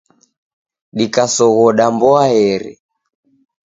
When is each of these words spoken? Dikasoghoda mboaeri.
Dikasoghoda 0.97 1.85
mboaeri. 1.95 2.71